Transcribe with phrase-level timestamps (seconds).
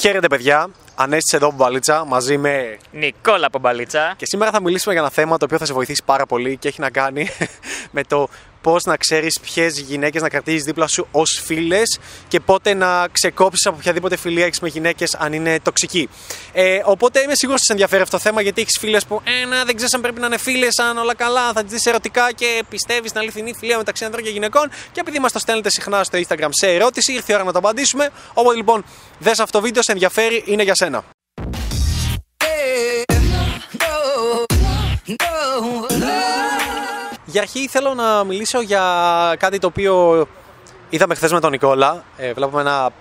[0.00, 0.70] Χαίρετε, παιδιά.
[1.00, 2.78] Ανέστησε εδώ Μπαλίτσα μαζί με.
[2.92, 4.14] Νικόλα Πομπαλίτσα.
[4.16, 6.68] Και σήμερα θα μιλήσουμε για ένα θέμα το οποίο θα σε βοηθήσει πάρα πολύ και
[6.68, 7.28] έχει να κάνει
[7.96, 8.28] με το
[8.60, 11.98] πώς να ξέρεις ποιες γυναίκες να κρατήσεις δίπλα σου ως φίλες
[12.28, 16.08] και πότε να ξεκόψεις από οποιαδήποτε φιλία έχεις με γυναίκες αν είναι τοξική.
[16.52, 19.64] Ε, οπότε είμαι σίγουρος ότι σε ενδιαφέρει αυτό το θέμα γιατί έχεις φίλες που ένα
[19.64, 22.62] δεν ξέρεις αν πρέπει να είναι φίλες, αν όλα καλά, θα τις δεις ερωτικά και
[22.68, 24.70] πιστεύεις στην αληθινή φιλία μεταξύ ανδρών και γυναικών.
[24.92, 27.58] Και επειδή μας το στέλνετε συχνά στο Instagram σε ερώτηση, ήρθε η ώρα να το
[27.58, 28.10] απαντήσουμε.
[28.34, 28.84] Οπότε λοιπόν,
[29.18, 30.87] δες αυτό το βίντεο, σε ενδιαφέρει, είναι για σένα.
[37.24, 38.82] Για αρχή θέλω να μιλήσω για
[39.38, 40.26] κάτι το οποίο
[40.88, 42.04] είδαμε χθες με τον Νικόλα.
[42.16, 42.92] Ε, βλέπουμε ένα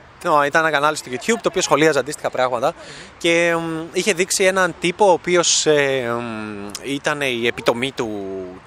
[0.46, 2.74] ήταν ένα κανάλι στο YouTube το οποίο σχολίαζε αντίστοιχα πράγματα
[3.18, 3.56] και
[3.94, 6.16] είχε δείξει έναν τύπο ο οποίος ε,
[6.84, 8.10] ήταν η επιτομή του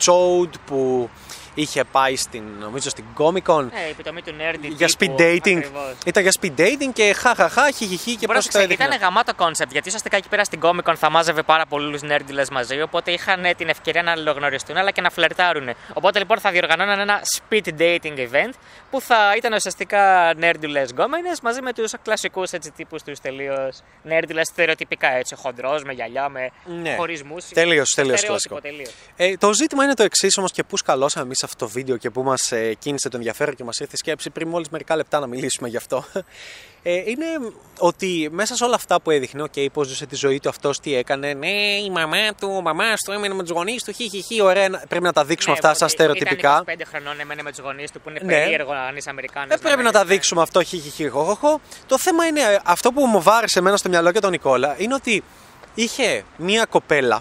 [0.05, 1.11] Chode που
[1.55, 3.69] είχε πάει στην, νομίζω στην Comic Con.
[3.87, 5.57] Ε, επιτομή του nerd για speed dating.
[5.57, 5.95] Ακριβώς.
[6.07, 8.85] Ήταν για speed dating και χαχαχά, χιχιχι και πώς το έδειχνε.
[8.85, 12.24] Ήταν γαμάτο concept γιατί ουσιαστικά εκεί πέρα στην Comic Con θα μάζευε πάρα πολλούς nerd
[12.24, 12.83] ίλες μαζί.
[12.83, 15.71] Οπότε είχαν την ευκαιρία να αλληλογνωριστούν αλλά και να φλερτάρουν.
[15.93, 18.53] Οπότε λοιπόν θα διοργανώναν ένα speed dating event
[18.91, 24.24] που θα ήταν ουσιαστικά nerd ίλες γκόμενες μαζί με τους κλασικούς τύπους τους τελείως nerd
[24.24, 25.35] ίλες στερεοτυπικά έτσι.
[25.35, 26.51] Χοντρός, με γυαλιά, με
[26.83, 26.95] Ναι.
[26.97, 27.37] χωρισμού.
[27.55, 28.59] Τελείως, τελείως κλασικό.
[29.17, 32.11] Ε, το ζήτημα είναι το εξής όμως και πούς σκαλώσαμε εμείς αυτό το βίντεο και
[32.11, 35.21] πού μας ε, κίνησε το ενδιαφέρον και μας ήρθε η σκέψη πριν μόλις μερικά λεπτά
[35.21, 36.05] να μιλήσουμε γι' αυτό.
[36.83, 37.25] Ε, είναι
[37.79, 40.95] ότι μέσα σε όλα αυτά που έδειχνε, OK, πώς ζούσε τη ζωή του αυτός, τι
[40.95, 41.33] έκανε.
[41.35, 41.49] Ναι,
[41.85, 44.69] η μαμά του, ο μαμάς του έμενε με τους γονείς του, χι, χι, χι, ωραία.
[44.69, 46.49] να- Πρέπει να τα δείξουμε αυτά σαν στερεοτυπικά.
[46.67, 48.33] Ναι, Ήταν 25 χρονών, έμενε με τους γονείς του που είναι Ναι.
[48.33, 49.49] περίεργο να είναι Αμερικάνος.
[49.49, 51.61] Δεν πρέπει να τα δείξουμε αυτό, χι, χι, χι, χω, χω, χω.
[51.87, 54.95] Το θέμα είναι, ε, αυτό που μου βάρεσε εμένα στο μυαλό και τον Νικόλα, είναι
[54.95, 55.23] ότι
[55.75, 57.21] είχε μία κοπέλα,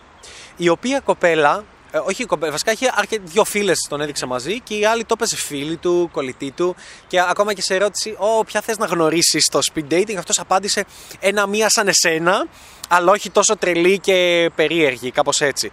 [0.57, 3.19] η οποία κοπέλα, ε, όχι η κοπέλα, βασικά είχε αρκε...
[3.23, 6.75] δύο φίλες τον έδειξε μαζί και η άλλη το έπαιζε φίλη του, κολλητή του
[7.07, 10.85] και ακόμα και σε ερώτηση, Ω, ποια θες να γνωρίσεις στο speed dating, αυτός απάντησε
[11.19, 12.47] ένα μία σαν εσένα,
[12.89, 15.71] αλλά όχι τόσο τρελή και περίεργη, κάπως έτσι.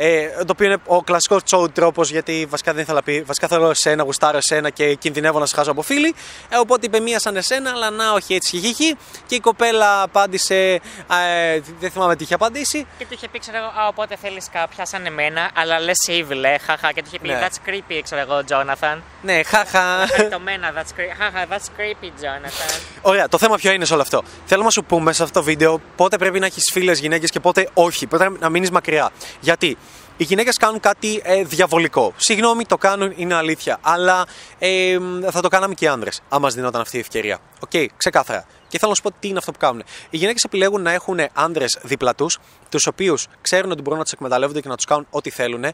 [0.00, 3.22] Ε, το οποίο είναι ο κλασικός τσόου τρόπος, γιατί βασικά δεν ήθελα να πει.
[3.22, 6.14] Βασικά θέλω εσένα, γουστάρω εσένα και κινδυνεύω να σε χάσω από φίλη.
[6.48, 8.96] Ε, οπότε είπε μία σαν εσένα, αλλά να όχι έτσι χιχιχι.
[9.26, 10.54] Και η κοπέλα απάντησε.
[10.54, 12.86] Ε, δεν θυμάμαι τι είχε απαντήσει.
[12.98, 16.42] Και του είχε πει, ξέρω εγώ, Α, οπότε θέλεις κάποια σαν εμένα, αλλά λε evil,
[16.44, 16.92] ε, χαχα.
[16.92, 17.40] Και του είχε πει, Ναι.
[17.42, 18.98] That's creepy, ξέρω εγώ, Jonathan.
[19.22, 20.06] Ναι, χαχα.
[20.06, 21.14] Χαριτωμένα, that's creepy.
[21.18, 22.80] Χαχα, that's creepy, Jonathan.
[23.02, 24.22] Ωραία, το θέμα ποιο είναι σε όλο αυτό.
[24.46, 27.40] Θέλω να σου πούμε σε αυτό το βίντεο πότε πρέπει να έχεις φίλες γυναίκες και
[27.40, 28.06] πότε όχι.
[28.06, 29.10] Πότε να μείνεις μακριά.
[29.40, 29.76] Γιατί
[30.20, 32.12] οι γυναίκες κάνουν κάτι ε, διαβολικό.
[32.16, 33.78] Συγγνώμη, το κάνουν, είναι αλήθεια.
[33.80, 34.26] Αλλά
[34.58, 34.98] ε,
[35.30, 37.38] θα το κάναμε και οι άνδρες, αν μας δινόταν αυτή η ευκαιρία.
[37.60, 38.46] Οκ, ξεκάθαρα.
[38.68, 39.82] Και θέλω να σου πω τι είναι αυτό που κάνουν.
[40.10, 44.12] Οι γυναίκες επιλέγουν να έχουν άνδρες δίπλα τους, τους οποίους ξέρουν ότι μπορούν να τους
[44.12, 45.64] εκμεταλλεύονται και να τους κάνουν ό,τι θέλουν,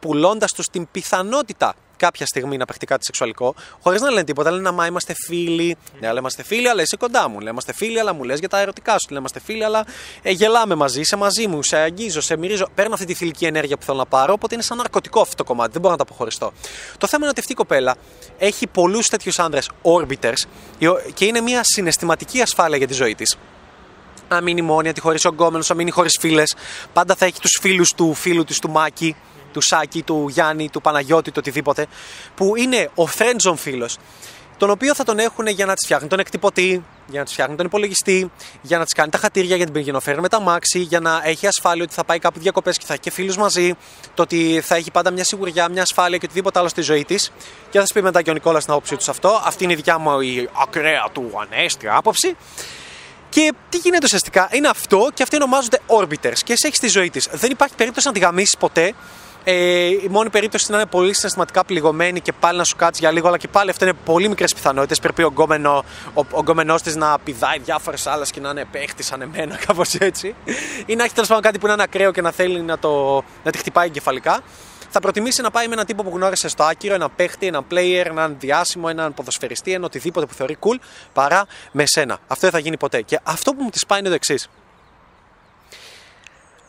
[0.00, 1.74] πουλώντας τους την πιθανότητα
[2.06, 4.50] κάποια στιγμή να παιχτεί κάτι σεξουαλικό, χωρίς να λένε τίποτα.
[4.50, 5.76] Λένε μα είμαστε φίλοι.
[6.00, 7.38] Ναι, αλλά είμαστε φίλοι, αλλά είσαι κοντά μου.
[7.38, 9.06] Λέμε είμαστε φίλοι, αλλά μου λες για τα ερωτικά σου.
[9.08, 9.84] Λέμε είμαστε φίλοι, αλλά
[10.22, 12.68] ε, γελάμε μαζί, είσαι μαζί μου, σε αγγίζω, σε μυρίζω.
[12.74, 15.44] Παίρνω αυτή τη φιλική ενέργεια που θέλω να πάρω, οπότε είναι σαν ναρκωτικό αυτό το
[15.44, 15.70] κομμάτι.
[15.72, 16.52] Δεν μπορώ να το αποχωριστώ.
[16.98, 17.94] Το θέμα είναι ότι αυτή η κοπέλα
[18.38, 20.46] έχει πολλούς τέτοιους άνδρες orbiters
[20.78, 23.36] οι ο- και είναι μια συναισθηματική ασφάλεια για τη ζωή της
[24.28, 26.54] να μείνει μόνη, να τη χωρίσει ο γκόμενος, να μείνει χωρίς φίλες.
[26.92, 29.16] Πάντα θα έχει τους φίλους του φίλου της, του Μάκη,
[29.52, 31.86] του Σάκη, του Γιάννη, του Παναγιώτη, του οτιδήποτε.
[32.34, 33.98] Που είναι ο friendzone φίλος,
[34.62, 37.56] τον οποίο θα τον έχουν για να της φτιάχνει τον εκτυπωτή, για να της φτιάχνει
[37.56, 38.30] τον υπολογιστή,
[38.62, 41.46] για να της κάνει τα χατήρια για την πυρηνοφέρει με τα μάξι, για να έχει
[41.46, 43.74] ασφάλεια ότι θα πάει κάπου διακοπές και θα έχει και φίλους μαζί,
[44.14, 47.32] το ότι θα έχει πάντα μια σιγουριά, μια ασφάλεια και οτιδήποτε άλλο στη ζωή της.
[47.70, 49.42] Και θα σας πει μετά και ο Νικόλας την άποψή τους σε αυτό.
[49.44, 52.36] Αυτή είναι η δικιά μου η ακραία του ανέστια άποψη.
[53.28, 57.10] Και τι γίνεται ουσιαστικά, είναι αυτό και αυτοί ονομάζονται orbiters και εσύ έχει τη ζωή
[57.10, 57.28] της.
[57.32, 58.94] Δεν υπάρχει περίπτωση να τη γαμίσεις ποτέ.
[59.44, 63.00] Ε, η μόνη περίπτωση είναι να είναι πολύ συναισθηματικά πληγωμένη και πάλι να σου κάτσει
[63.00, 65.00] για λίγο, αλλά και πάλι αυτό είναι πολύ μικρές πιθανότητες.
[65.00, 69.06] Πρέπει ο γκόμενο ο, ο γκόμενός της να πηδάει διάφορες άλλες και να είναι παίχτης
[69.06, 70.34] σαν εμένα, κάπως έτσι.
[70.86, 73.24] Ή να έχει τέλος πάντων κάτι που να είναι ακραίο και να θέλει να, το,
[73.44, 74.40] να τη χτυπάει εγκεφαλικά.
[74.94, 78.04] Θα προτιμήσει να πάει με έναν τύπο που γνώρισε στο άκυρο, έναν παίχτη, έναν player,
[78.06, 80.76] έναν διάσημο, έναν ποδοσφαιριστή, έναν οτιδήποτε που θεωρεί cool,
[81.12, 82.18] παρά με σένα.
[82.26, 83.00] Αυτό δεν θα γίνει ποτέ.
[83.02, 84.48] Και αυτό που μου της πάει είναι το εξής.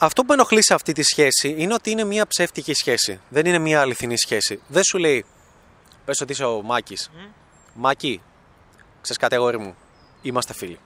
[0.03, 3.19] Αυτό που με ενοχλεί σε αυτή τη σχέση είναι ότι είναι μια ψεύτικη σχέση.
[3.29, 4.61] Δεν είναι μια αληθινή σχέση.
[4.67, 5.25] Δεν σου λέει,
[6.05, 7.11] πες ότι είσαι ο Μάκης.
[7.73, 8.21] Μάκη,
[9.01, 9.75] ξέρεις κάτι, αγόρι μου,
[10.21, 10.79] είμαστε φίλοι.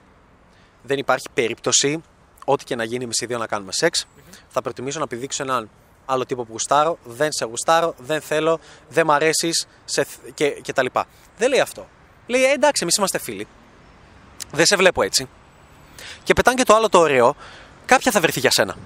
[0.82, 2.02] Δεν υπάρχει περίπτωση,
[2.44, 4.06] ό,τι και να γίνει εμείς οι δύο να κάνουμε σεξ,
[4.48, 5.70] θα προτιμήσω να επιδείξω έναν
[6.06, 9.66] άλλο τύπο που γουστάρω, δεν σε γουστάρω, δεν θέλω, δεν μ' αρέσεις
[10.34, 11.06] και, και τα λοιπά.
[11.38, 11.88] Δεν λέει αυτό.
[12.26, 13.46] Λέει, ε, εντάξει, εμείς είμαστε φίλοι.
[14.52, 15.28] Δεν σε βλέπω έτσι.
[16.22, 17.36] Και πετάνε και το άλλο το ωραίο,
[17.86, 18.76] κάποια θα βρεθεί για σένα.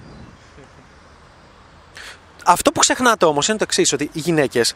[2.44, 4.75] Αυτό που ξεχνάτε όμως είναι το εξής, ότι οι γυναίκες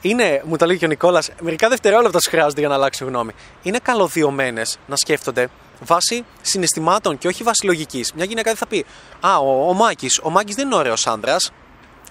[0.00, 3.32] είναι, μου το λέει και ο Νικόλας, μερικά δευτερόλεπτα σου χρειάζονται για να αλλάξουν γνώμη.
[3.62, 5.48] Είναι καλωδιωμένες να σκέφτονται
[5.80, 8.12] βάσει συναισθημάτων και όχι βάσει λογικής.
[8.12, 8.84] Μια γυναίκα δεν θα πει
[9.20, 10.20] Α, ο, ο Μάκης.
[10.22, 11.52] Ο Μάκης δεν είναι ωραίος άντρας.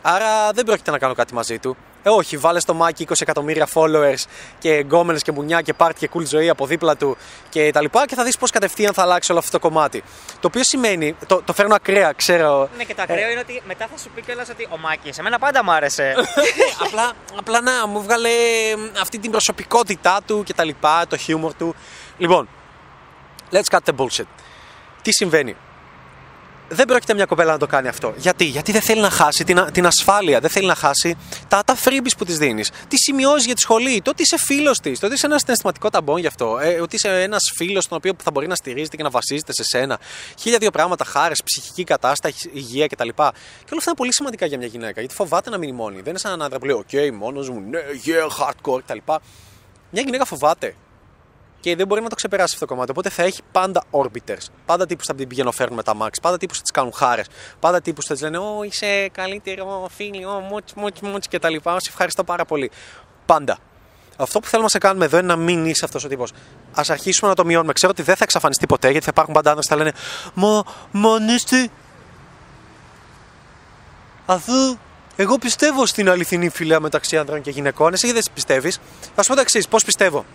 [0.02, 1.78] Άρα δεν πρόκειται να κάνω κάτι μαζί του.
[2.08, 4.24] Ε, όχι, βάλε στο Μάκη 20 εκατομμύρια followers
[4.60, 7.18] και γκόμενες και μουνιά και πάρτι και cool ζωή από δίπλα του
[7.50, 10.04] και τα λοιπά και θα δεις πώς κατευθείαν θα αλλάξει όλο αυτό το κομμάτι.
[10.40, 12.70] Το οποίο σημαίνει, το, το φέρνω ακραία, ξέρω.
[12.78, 15.40] Ναι, και το ακραίο είναι ότι μετά θα σου πει κιόλας ότι ο Μάκης, εμένα
[15.40, 16.14] πάντα μου άρεσε.
[16.86, 18.30] απλά, απλά να μου βγάλε
[19.02, 21.76] αυτή την προσωπικότητά του και τα λοιπά, το χιούμορ του.
[22.18, 22.50] Λοιπόν,
[23.52, 24.28] let's cut the bullshit.
[25.02, 25.56] Τι συμβαίνει;
[26.68, 28.14] Δεν πρόκειται μια κοπέλα να το κάνει αυτό.
[28.18, 31.18] Γιατί, Γιατί δεν θέλει να χάσει την, την ασφάλεια, δεν θέλει να χάσει
[31.48, 34.80] τα, τα freebies που της δίνεις, τι σημειώσει για τη σχολή, το ότι είσαι φίλος
[34.80, 37.98] της, το ότι είσαι ένα συναισθηματικό ταμπόν γι' αυτό, ε, ότι είσαι ένας φίλος τον
[37.98, 40.00] οποίο θα μπορεί να στηρίζεται και να βασίζεται σε σένα.
[40.40, 43.08] Χίλια δύο πράγματα, χάρες, ψυχική κατάσταση, υγεία κτλ.
[43.08, 45.96] Και όλα αυτά είναι πολύ σημαντικά για μια γυναίκα, γιατί φοβάται να μείνει μόνη.
[45.96, 48.98] Δεν είναι σαν ένα άντρα που λέει: OK, μόνος μου, ναι, yeah, hardcore κτλ.
[49.90, 50.76] Μια γυναίκα φοβάται
[51.66, 52.92] και δεν μπορεί να το ξεπεράσει αυτό το κομμάτι.
[52.92, 54.46] Οπότε θα έχει πάντα orbiters.
[54.66, 56.10] Πάντα τύπους θα την πηγαίνουν φέρνουν με τα max.
[56.22, 57.26] Πάντα τύπους θα τις κάνουν χάρες.
[57.60, 61.80] Πάντα τύπους θα τη λένε Ω, είσαι καλύτερο φίλο, μούτ, μούτ, μούτ και τα λοιπά.
[61.80, 62.72] Σε ευχαριστώ πάρα πολύ.
[63.26, 63.58] Πάντα.
[64.18, 66.32] Αυτό που θέλουμε να σε κάνουμε εδώ είναι να μην είσαι αυτός ο τύπος.
[66.74, 67.74] Α αρχίσουμε να το μειώνουμε.
[67.74, 69.92] Ξέρω ότι δεν θα εξαφανιστεί ποτέ γιατί θα υπάρχουν πάντα άντρε που θα λένε
[70.34, 71.20] Μα, μα
[74.26, 74.78] Αφού
[75.16, 78.80] εγώ πιστεύω στην αληθινή φιλία μεταξύ άνδρων και γυναικών, εσύ δεν πιστεύεις.
[79.16, 80.26] Θα σου πω το εξής: Πώς πιστεύω;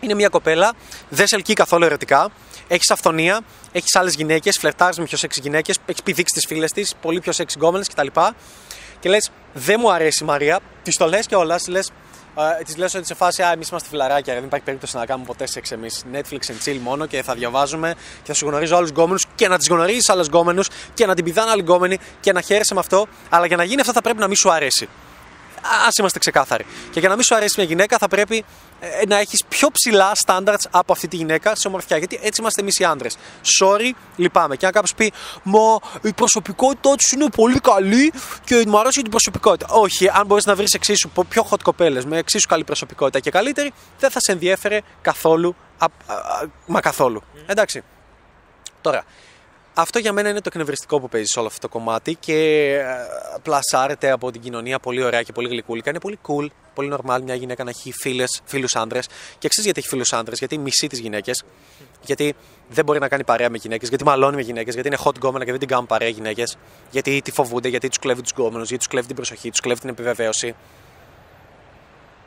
[0.00, 0.72] Είναι μια κοπέλα,
[1.08, 2.30] δεν σε ελκύει καθόλου ερωτικά,
[2.68, 3.40] έχεις αυθονία,
[3.72, 7.32] έχεις άλλες γυναίκες, φλερτάρεις με πιο σεξ γυναίκες, έχεις πηδήξεις τις φίλες της, πολύ πιο
[7.32, 8.06] σεξ γκόμενες κτλ.
[9.00, 11.90] Και λες, δεν μου αρέσει η Μαρία, της το λες και όλα, της λες
[12.64, 15.72] της λες ότι σε φάση, εμείς είμαστε φιλαράκια, δεν υπάρχει περίπτωση να κάνουμε ποτέ σεξ
[15.72, 16.04] εμείς.
[16.12, 19.58] Netflix and chill μόνο και θα διαβάζουμε και θα σου γνωρίζω άλλους γκόμενους και να
[19.58, 23.06] τις γνωρίζεις άλλου γκόμενους και να την πηδάνε άλλοι γκόμενοι και να χαίρεσαι με αυτό.
[23.28, 24.88] Αλλά για να γίνει αυτό θα πρέπει να μην σου αρέσει.
[25.62, 26.66] Α είμαστε ξεκάθαροι.
[26.90, 28.44] Και για να μην σου αρέσει μια γυναίκα, θα πρέπει
[28.80, 31.96] ε, να έχεις πιο ψηλά standards από αυτή τη γυναίκα σε ομορφιά.
[31.96, 33.16] Γιατί έτσι είμαστε εμείς οι άντρες.
[33.60, 34.56] Sorry, λυπάμαι.
[34.56, 35.12] Και αν κάποιος πει,
[35.42, 38.12] Μα η προσωπικότητά του είναι πολύ καλή
[38.44, 39.74] και μου αρέσει την προσωπικότητα.
[39.74, 43.72] Όχι, αν μπορείς να βρεις εξίσου πιο hot κοπέλες με εξίσου καλή προσωπικότητα και καλύτερη,
[43.98, 45.56] δεν θα σε ενδιέφερε καθόλου.
[45.78, 47.22] Α, α, α, μα καθόλου.
[47.46, 47.82] Εντάξει.
[48.80, 49.04] Τώρα,
[49.80, 52.34] αυτό για μένα είναι το εκνευριστικό που παίζει σε όλο αυτό το κομμάτι και
[52.74, 52.84] ε,
[53.42, 55.90] πλασάρεται από την κοινωνία πολύ ωραία και πολύ γλυκούλικα.
[55.90, 57.92] Είναι πολύ cool, πολύ normal μια γυναίκα να έχει
[58.44, 59.00] φίλους άντρε.
[59.38, 61.44] Και εξή γιατί έχει φίλους άντρε, γιατί μισεί τι γυναίκες,
[62.02, 62.34] γιατί
[62.68, 65.44] δεν μπορεί να κάνει παρέα με γυναίκες, γιατί μαλώνει με γυναίκες, γιατί είναι hot γκόμενα
[65.44, 66.58] και δεν την κάνουν παρέα γυναίκες,
[66.90, 69.80] γιατί τη φοβούνται, γιατί τους κλέβει τους γκόμενους, γιατί τους κλέβει την προσοχή, τους κλέβει
[69.80, 70.54] την επιβεβαίωση.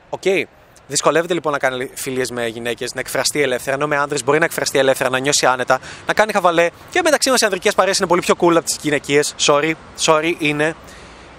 [0.09, 0.21] Ok.
[0.25, 0.43] Okay.
[0.87, 3.75] Δυσκολεύεται λοιπόν να κάνει φιλίες με γυναίκες, να εκφραστεί ελεύθερα.
[3.75, 6.69] Ενώ με άντρες μπορεί να εκφραστεί ελεύθερα, να νιώσει άνετα, να κάνει χαβαλέ.
[6.89, 9.35] Και μεταξύ μας οι ανδρικές παρέες είναι πολύ πιο cool από τις γυναικείες.
[9.39, 10.75] Sorry, sorry είναι.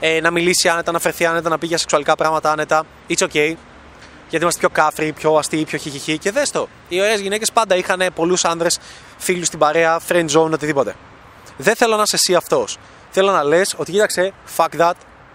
[0.01, 2.85] Ε, να μιλήσει άνετα, να φερθεί άνετα, να πει για σεξουαλικά πράγματα άνετα.
[3.09, 3.55] It's okay.
[4.29, 6.19] Γιατί είμαστε πιο κάφροι, πιο αστείοι, πιο χιχιχί.
[6.19, 6.69] Και δες το.
[6.89, 8.79] Οι ωραίες γυναίκες πάντα είχαν πολλούς άνδρες,
[9.19, 10.95] φίλους στην παρέα, friend zone, οτιδήποτε.
[11.57, 12.79] Δεν θέλω να είσαι εσύ αυτός.
[13.11, 14.93] Θέλω να λες ότι κοίταξε, fuck that,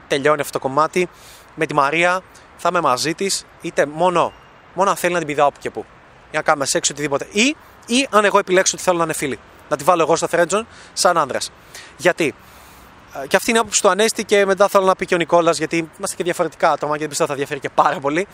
[0.08, 1.10] τελειώνει αυτό το κομμάτι.
[1.56, 2.22] Με τη Μαρία
[2.60, 4.34] θα είμαι μαζί της, είτε μόνο,
[4.74, 5.86] μόνο αν θέλει να την πηδάω που και που.
[6.32, 7.28] Ή να κάνουμε σεξ οτιδήποτε.
[7.32, 9.40] Ή, ή αν εγώ επιλέξω ότι θέλω να είναι φίλη.
[9.70, 11.52] Να τη βάλω εγώ στο friendzone σαν άντρας.
[11.98, 12.36] Γιατί;
[13.24, 15.18] Ε, και αυτή είναι η άποψη του Ανέστη και μετά θέλω να πει και ο
[15.18, 18.28] Νικόλας, γιατί είμαστε και διαφορετικά άτομα και δεν πιστεύω θα διαφέρει και πάρα πολύ.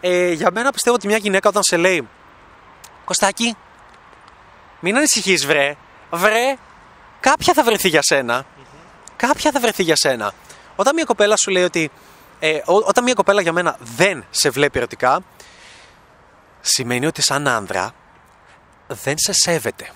[0.00, 2.08] Ε, για μένα πιστεύω ότι μια γυναίκα όταν σε λέει
[3.04, 3.56] Κωστάκι,
[4.80, 5.76] μην ανησυχείς, βρε.
[6.10, 6.56] Βρε,
[7.20, 8.44] κάποια θα βρεθεί για σένα.
[9.16, 10.32] Κάποια θα βρεθεί για σένα.
[10.76, 11.90] Όταν μια κοπέλα σου λέει ότι
[12.44, 15.22] ε, όταν μια κοπέλα για μένα δεν σε βλέπει ερωτικά,
[16.60, 17.94] σημαίνει ότι σαν άνδρα
[18.86, 19.90] δεν σε σέβεται.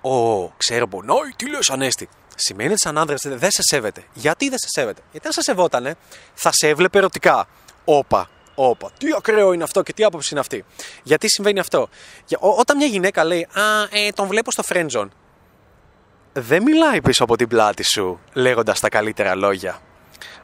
[0.00, 2.08] Ω, ξέρω πονάει, τι λες ανέστη.
[2.34, 4.04] Σημαίνει ότι σαν άνδρας δεν σε σέβεται.
[4.12, 5.94] Γιατί δεν σε σέβεται; Γιατί αν σε σεβότανε,
[6.34, 7.46] θα σε έβλεπε ερωτικά.
[7.84, 8.90] Όπα, όπα.
[8.98, 10.64] Τι ακραίο είναι αυτό και τι άποψη είναι αυτή.
[11.02, 11.88] Γιατί συμβαίνει αυτό;
[12.26, 15.08] Για, ό, όταν μια γυναίκα λέει Α, ε, τον βλέπω στο friendzone.
[16.32, 19.80] Δεν μιλάει πίσω από την πλάτη σου λέγοντας τα καλύτερα λόγια.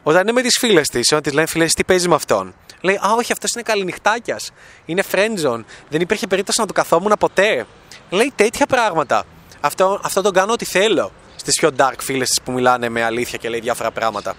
[0.02, 2.94] Όταν είναι με τις φίλες της, όταν της λένε φίλε, τι παίζεις με αυτόν; Λέει,
[2.94, 4.50] Α, όχι, αυτός είναι καληνυχτάκιας.
[4.84, 5.64] Είναι friendzone.
[5.88, 7.66] Δεν υπήρχε περίπτωση να του καθόμουν ποτέ.
[8.10, 9.24] Λέει τέτοια πράγματα.
[9.60, 13.38] Αυτό, αυτό τον κάνω ό,τι θέλω στις πιο dark φίλες της που μιλάνε με αλήθεια
[13.38, 14.34] και λέει διάφορα πράγματα.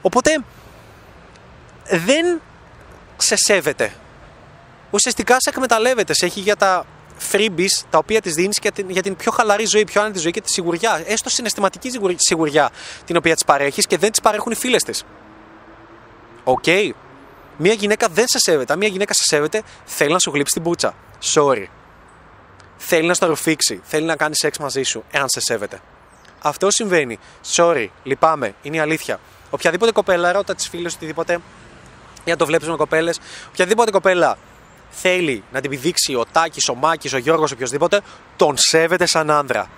[0.00, 0.44] Οπότε
[1.90, 2.40] δεν
[3.16, 3.92] σε σέβεται.
[4.90, 6.14] Ουσιαστικά σε εκμεταλλεύεται.
[6.14, 6.86] Σε έχει για τα
[7.32, 10.40] freebies τα οποία της δίνεις για, για την πιο χαλαρή ζωή, πιο άνετη ζωή και
[10.40, 11.02] τη σιγουριά.
[11.06, 12.70] Έστω συναισθηματική σιγουριά
[13.04, 15.04] την οποία της παρέχεις και δεν της παρέχουν οι φίλες της.
[16.44, 16.62] Ok.
[16.66, 16.90] Okay.
[17.56, 18.76] Μία γυναίκα δεν σε σέβεται.
[18.76, 20.94] μία γυναίκα σε σέβεται, θέλει να σου γλύψει την πούτσα.
[21.34, 21.64] Sorry.
[22.76, 23.80] Θέλει να στο ρουφήξει.
[23.84, 25.80] Θέλει να κάνει σεξ μαζί σου, εάν σε σέβεται.
[26.42, 27.18] Αυτό συμβαίνει.
[27.54, 28.54] Sorry, λυπάμαι.
[28.62, 29.20] Είναι η αλήθεια.
[29.50, 31.32] Οποιαδήποτε κοπέλα, ρώτα τις φίλες οτιδήποτε,
[32.24, 34.38] για να το βλέπεις με κοπέλες, οποιαδήποτε κοπέλα
[35.00, 38.00] θέλει να την επιδείξει ο Τάκης, ο Μάκης, ο Γιώργος, οποιοδήποτε,
[38.36, 39.70] τον σέβεται σαν άνδρα.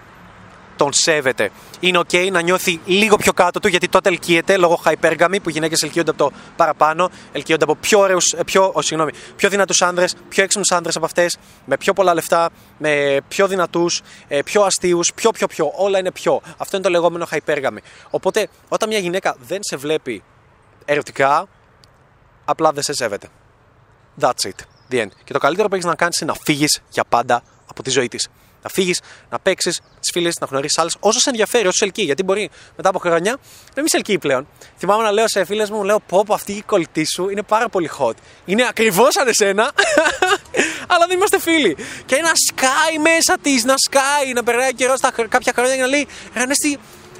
[0.76, 1.50] Τον σέβεται.
[1.80, 5.52] Είναι OK να νιώθει λίγο πιο κάτω του γιατί τότε ελκύεται λόγω hypergamy που οι
[5.52, 10.14] γυναίκες ελκύονται από το παραπάνω, ελκύονται από πιο ωραίους, πιο, oh, συγγνώμη, πιο δυνατούς άνδρες,
[10.28, 14.00] πιο έξυπνους άνδρες από αυτές, με πιο πολλά λεφτά, με πιο δυνατούς,
[14.44, 15.72] πιο αστείους, πιο πιο πιο.
[15.76, 16.40] Όλα είναι πιο.
[16.56, 17.78] Αυτό είναι το λεγόμενο hypergamy.
[18.10, 20.22] Οπότε όταν μια γυναίκα δεν σε βλέπει
[20.84, 21.48] ερωτικά,
[22.44, 23.28] απλά δεν σε σέβεται.
[24.20, 24.77] That's it.
[24.90, 25.08] The end.
[25.24, 28.08] Και το καλύτερο που έχεις να κάνεις είναι να φύγεις για πάντα από τη ζωή
[28.08, 28.28] της.
[28.62, 32.04] Να φύγεις, να παίξεις τις φίλες, να γνωρίσεις άλλε, όσο σε ενδιαφέρει, όσο σε ελκύει.
[32.06, 33.32] Γιατί μπορεί μετά από χρόνια
[33.74, 34.48] να μην σε ελκύει πλέον.
[34.78, 37.68] Θυμάμαι να λέω σε φίλες μου, λέω πω, πω αυτή η κολλητή σου είναι πάρα
[37.68, 38.14] πολύ hot.
[38.44, 39.62] Είναι ακριβώς σαν εσένα,
[40.92, 41.76] αλλά δεν είμαστε φίλοι.
[42.06, 45.86] Και να σκάει μέσα της, να σκάει, να περνάει καιρός στα κάποια χρόνια και να
[45.86, 46.78] λέει, Ρανέστη,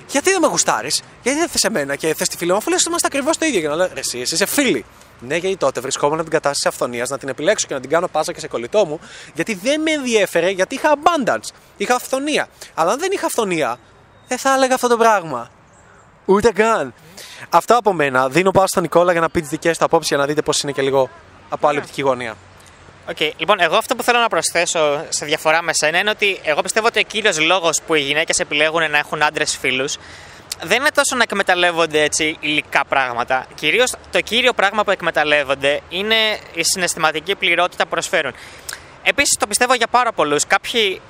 [0.09, 2.77] γιατί δεν με γουστάρεις, γιατί δεν θες εμένα και θες τη φίλη μου, αφού λε
[2.87, 3.61] είμαστε ακριβώς το ίδιο.
[3.61, 4.85] Και να λέω, εσύ, εσύ είσαι φίλη.
[5.21, 8.33] Ναι, γιατί τότε βρισκόμουν την κατάσταση αυθονίας να την επιλέξω και να την κάνω πάσα
[8.33, 9.01] και σε κολλητό μου,
[9.35, 12.49] γιατί δεν με ενδιέφερε, γιατί είχα abundance, είχα αυθονία.
[12.75, 13.79] Αλλά αν δεν είχα αυθονία,
[14.29, 15.51] δεν θα έλεγα αυτό το πράγμα.
[16.25, 16.95] Ούτε καν.
[17.49, 18.29] Αυτά από μένα.
[18.29, 20.61] Δίνω πάω στον Νικόλα για να πει τις δικές του απόψεις για να δείτε πώς
[20.61, 21.11] είναι και λίγο
[21.49, 22.37] από άλλη οπτική γωνία.
[23.15, 23.31] Okay.
[23.37, 26.87] Λοιπόν, εγώ αυτό που θέλω να προσθέσω σε διαφορά με σένα είναι ότι εγώ πιστεύω
[26.87, 29.97] ότι ο κύριος λόγος που οι γυναίκες επιλέγουν να έχουν άντρες φίλους
[30.63, 33.47] δεν είναι τόσο να εκμεταλλεύονται έτσι υλικά πράγματα.
[33.55, 38.33] Κυρίως το κύριο πράγμα που εκμεταλλεύονται είναι η συναισθηματική πληρότητα που προσφέρουν.
[39.03, 40.47] Επίσης το πιστεύω για πάρα πολλούς.
[40.47, 41.01] Κάποιοι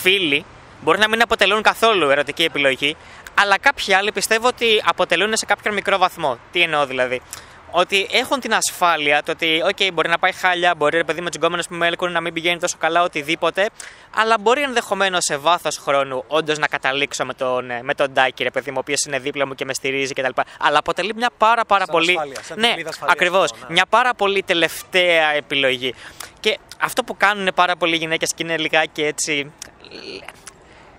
[0.00, 0.44] φίλοι
[0.80, 2.96] μπορεί να μην αποτελούν καθόλου ερωτική επιλογή,
[3.34, 6.38] αλλά κάποιοι άλλοι πιστεύω ότι αποτελούν σε κάποιον μικρό βαθμό.
[6.52, 7.22] Τι εννοώ δηλαδή
[7.70, 11.30] ότι έχουν την ασφάλεια το ότι, OK, μπορεί να πάει χάλια, μπορεί ρε παιδί με
[11.30, 13.68] του που με έλκουν να μην πηγαίνει τόσο καλά, οτιδήποτε,
[14.14, 18.42] αλλά μπορεί ενδεχομένως σε βάθος χρόνου όντως να καταλήξω με τον, ε, με τον Ντάκη,
[18.42, 20.40] ρε παιδί μου, ο οποίος είναι δίπλα μου και με στηρίζει κτλ.
[20.58, 22.10] Αλλά αποτελεί μια πάρα πάρα σαν πολύ.
[22.10, 22.74] Ασφάλεια, σαν ναι,
[23.06, 23.52] ακριβώς.
[23.52, 23.66] Ναι.
[23.68, 25.94] Μια πάρα πολύ τελευταία επιλογή.
[26.40, 29.52] Και αυτό που κάνουν πάρα πολλοί γυναίκες και είναι λιγάκι έτσι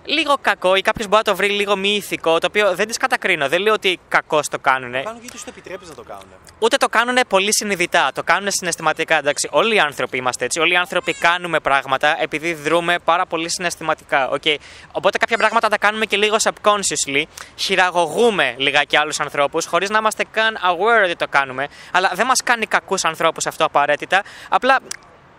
[0.04, 2.98] λίγο κακό ή κάποιος μπορεί να το βρει λίγο μη ηθικό, το οποίο δεν τι
[2.98, 3.48] κατακρίνω.
[3.48, 4.92] Δεν λέω ότι κακώ το κάνουν.
[4.92, 6.24] Το κάνουν γιατί του το επιτρέπεις να το κάνουν.
[6.58, 8.10] Ούτε το κάνουν πολύ συνειδητά.
[8.14, 9.16] Το κάνουν συναισθηματικά.
[9.16, 10.60] Εντάξει, όλοι οι άνθρωποι είμαστε έτσι.
[10.60, 14.30] Όλοι οι άνθρωποι κάνουμε πράγματα επειδή δρούμε πάρα πολύ συναισθηματικά.
[14.32, 14.56] Okay.
[14.92, 17.22] Οπότε κάποια πράγματα τα κάνουμε και λίγο subconsciously.
[17.56, 21.68] Χειραγωγούμε λιγάκι άλλους ανθρώπους χωρίς να είμαστε καν aware ότι το κάνουμε.
[21.92, 24.22] Αλλά δεν μας κάνει κακούς ανθρώπους αυτό απαραίτητα.
[24.48, 24.78] Απλά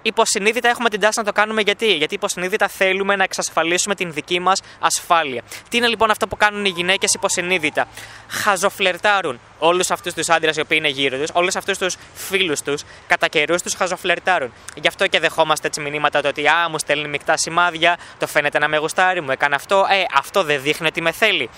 [0.02, 4.40] υποσυνείδητα έχουμε την τάση να το κάνουμε γιατί; Γιατί υποσυνείδητα θέλουμε να εξασφαλίσουμε την δική
[4.40, 5.42] μας ασφάλεια.
[5.70, 7.88] Τι είναι λοιπόν αυτό που κάνουν οι γυναίκες υποσυνείδητα;
[8.28, 12.84] Χαζοφλερτάρουν όλους αυτούς τους άντρες οι οποίοι είναι γύρω τους, όλους αυτούς τους φίλους τους,
[13.08, 14.54] κατά καιρούς τους χαζοφλερτάρουν.
[14.76, 18.60] Γι' αυτό και δεχόμαστε έτσι μηνύματα το ότι Α, μου στέλνει μεικτά σημάδια, το φαίνεται
[18.60, 21.50] να με γουστάρει, μου έκανε αυτό, Ε, αυτό δεν δείχνει ότι με θέλει.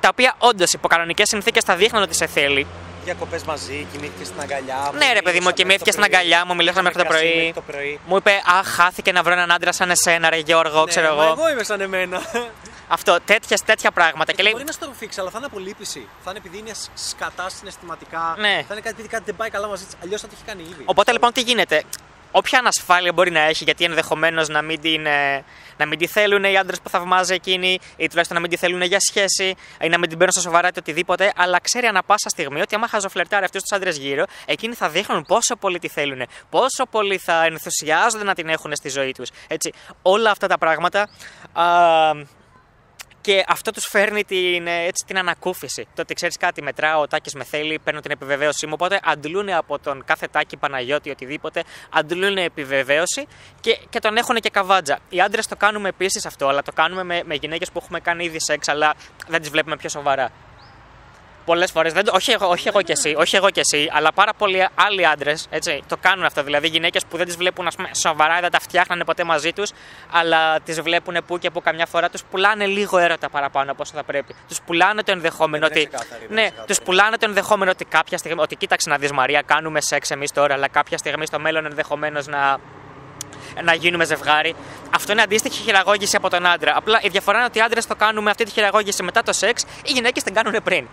[0.00, 2.66] Τα οποία όντως υπό κανονικές συνθήκες θα δείχνουν ότι σε θέλει,
[3.04, 4.98] διακοπές μαζί, κοιμήθηκε στην αγκαλιά μου.
[4.98, 7.52] Ναι, ρε παιδί μου, κοιμήθηκε στην αγκαλιά μου, μιλήσαμε μέχρι το πρωί.
[7.54, 8.00] το πρωί.
[8.06, 11.22] Μου είπε, Αχ, χάθηκε να βρω έναν άντρα σαν εσένα, ρε Γιώργο, Ναι, ξέρω μα
[11.24, 11.32] εγώ.
[11.32, 12.22] Εγώ είμαι σαν εμένα.
[12.88, 14.32] Αυτό, τέτοιες, τέτοια πράγματα.
[14.32, 16.08] Και λέει, Μπορεί να στο ρουφήξει, αλλά θα είναι απολύπηση.
[16.24, 18.34] Θα είναι επειδή είναι σκατά συναισθηματικά.
[18.38, 18.64] Ναι.
[18.68, 19.94] Θα είναι κάτι επειδή κάτι δεν πάει καλά μαζί της.
[20.02, 20.82] Αλλιώς θα το έχει κάνει ήδη.
[20.84, 21.82] Οπότε λοιπόν τι γίνεται;
[22.32, 25.44] Όποια ανασφάλεια μπορεί να έχει, γιατί ενδεχομένως να, μην την, ε,
[25.76, 28.82] να μην τη θέλουν οι άντρες που θαυμάζει εκείνη, ή τουλάχιστον να μην τη θέλουν
[28.82, 32.28] για σχέση, ή να μην την παίρνουν στα σοβαρά ή οτιδήποτε, αλλά ξέρει ανα πάσα
[32.28, 36.26] στιγμή ότι άμα χαζοφλερτάρει αυτούς τους άντρες γύρω, εκείνοι θα δείχνουν πόσο πολύ τη θέλουν,
[36.50, 39.28] πόσο πολύ θα ενθουσιάζονται να την έχουν στη ζωή τους.
[40.02, 41.08] Όλα αυτά τα πράγματα
[41.52, 41.64] α,
[43.30, 45.86] και αυτό τους φέρνει την, ε, έτσι, την ανακούφιση.
[45.94, 48.72] Το ότι ξέρεις κάτι, μετράω, ο Τάκης με θέλει, παίρνω την επιβεβαίωσή μου.
[48.74, 53.26] Οπότε αντλούν από τον κάθε Τάκη, Παναγιώτη, οτιδήποτε, αντλούν επιβεβαίωση
[53.60, 54.98] και, και τον έχουν και καβάτζα.
[55.08, 58.24] Οι άντρες το κάνουμε επίσης αυτό, αλλά το κάνουμε με, με γυναίκες που έχουμε κάνει
[58.24, 58.94] ήδη σεξ, αλλά
[59.28, 60.30] δεν τις βλέπουμε πιο σοβαρά.
[61.50, 64.66] Πολλές φορές, όχι, εγώ, όχι εγώ και εσύ, όχι εγώ και εσύ, αλλά πάρα πολλοί
[64.74, 65.48] άλλοι άντρες
[65.86, 66.42] το κάνουν αυτό.
[66.42, 69.70] Δηλαδή γυναίκες που δεν τις βλέπουν ας πούμε, σοβαρά, δεν τα φτιάχνανε ποτέ μαζί τους,
[70.10, 73.92] αλλά τις βλέπουν που και που καμιά φορά τους πουλάνε λίγο έρωτα παραπάνω από όσο
[73.94, 74.34] θα πρέπει.
[74.48, 75.96] Τους πουλάνε το ενδεχόμενο Δεν είναι ότι.
[75.96, 76.66] ξεκάθαρη, δεν είναι ναι, ξεκάθαρη.
[76.66, 78.42] τους πουλάνε το ενδεχόμενο ότι κάποια στιγμή.
[78.42, 82.26] Ότι κοίταξε να δεις Μαρία, κάνουμε σεξ εμείς τώρα, αλλά κάποια στιγμή στο μέλλον ενδεχομένως
[82.26, 82.58] να
[83.64, 84.54] να γίνουμε ζευγάρι.
[84.94, 86.76] Αυτό είναι αντίστοιχη χειραγώγηση από τον άντρα.
[86.76, 89.62] Απλά η διαφορά είναι ότι οι άντρες το κάνουμε αυτή τη χειραγώγηση μετά το σεξ,
[89.62, 90.86] οι γυναίκες την κάνουν πριν.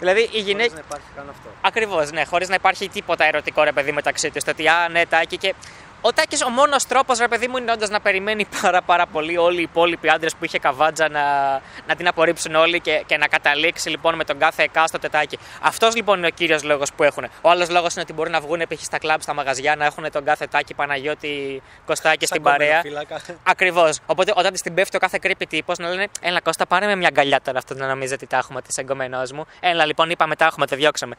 [0.00, 0.74] Δηλαδή οι Χωρίς γυναίκε.
[0.74, 1.48] να υπάρχει καν αυτό.
[1.60, 4.44] Ακριβώς, ναι, χωρίς να υπάρχει τίποτα ερωτικό ρε παιδί μεταξύ τους.
[4.44, 5.54] Το ότι α, ναι, τάκι και.
[6.02, 9.36] Ο Τάκης, ο μόνος τρόπος, ρε παιδί μου, είναι όντως να περιμένει πάρα, πάρα πολύ
[9.36, 11.52] όλοι οι υπόλοιποι άντρες που είχε καβάτζα να,
[11.86, 15.38] να την απορρίψουν όλοι και, και να καταλήξει λοιπόν με τον κάθε εκάστοτε Τάκη.
[15.62, 17.24] Αυτός λοιπόν είναι ο κύριος λόγος που έχουν.
[17.40, 18.82] Ο άλλος λόγος είναι ότι μπορεί να βγουν π.χ.
[18.82, 22.82] στα κλαμπ, στα μαγαζιά, να έχουν τον κάθε Τάκη Παναγιώτη Κωστάκη στην Σαν παρέα.
[22.82, 23.36] κομμενοφύλακα.
[23.42, 23.98] Ακριβώς.
[24.06, 26.96] Οπότε όταν της την πέφτει ο κάθε creepy τύπος να λένε Έλα Κώστα, πάρε με
[26.96, 29.46] μια αγκαλιά τώρα αυτό να νομίζει ότι τα έχουμε τη εγκομενός μου.
[29.60, 31.14] Έλα λοιπόν, είπαμε τα έχουμε, το διώξαμε.